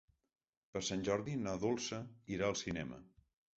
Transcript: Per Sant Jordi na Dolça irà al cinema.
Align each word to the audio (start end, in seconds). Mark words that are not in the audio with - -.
Per 0.77 0.81
Sant 0.87 1.03
Jordi 1.09 1.35
na 1.43 1.53
Dolça 1.67 2.01
irà 2.39 2.51
al 2.51 2.61
cinema. 2.65 3.01